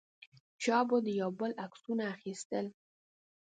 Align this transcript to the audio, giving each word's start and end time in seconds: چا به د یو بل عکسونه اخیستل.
چا 0.63 0.77
به 0.89 0.97
د 1.05 1.07
یو 1.21 1.29
بل 1.39 1.51
عکسونه 1.65 2.03
اخیستل. 2.15 2.65